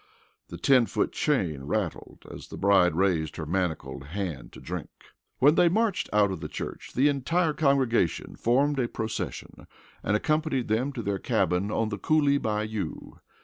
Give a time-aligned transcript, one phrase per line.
[0.47, 4.89] The ten foot chain rattled as the bride raised her manacled hand to drink.
[5.37, 9.67] When they marched out of the church the entire congregation formed a procession
[10.01, 13.19] and accompanied them to their cabin on the Coolie Bayou.